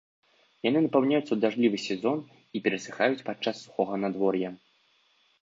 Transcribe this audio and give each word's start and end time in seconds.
Яны 0.67 0.79
напаўняюцца 0.85 1.21
ў 1.33 1.37
дажджлівы 1.43 1.79
сезон 1.89 2.17
і 2.57 2.63
перасыхаюць 2.65 3.25
падчас 3.29 3.55
сухога 3.65 3.95
надвор'я. 4.07 4.49